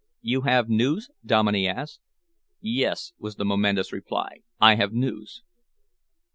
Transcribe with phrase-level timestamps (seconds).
[0.23, 1.99] "You have news?" Dominey asked.
[2.59, 5.43] "Yes," was the momentous reply, "I have news."